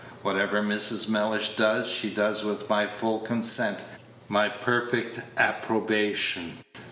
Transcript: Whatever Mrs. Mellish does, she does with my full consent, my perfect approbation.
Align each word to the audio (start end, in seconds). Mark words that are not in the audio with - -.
Whatever 0.23 0.63
Mrs. 0.63 1.07
Mellish 1.07 1.55
does, 1.55 1.87
she 1.87 2.09
does 2.09 2.43
with 2.43 2.67
my 2.67 2.87
full 2.87 3.19
consent, 3.19 3.81
my 4.27 4.49
perfect 4.49 5.19
approbation. 5.37 6.57